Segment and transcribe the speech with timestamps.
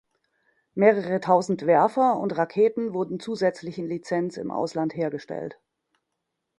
[0.73, 5.59] Mehrere tausend Werfer und Raketen wurden zusätzlich in Lizenz im Ausland hergestellt.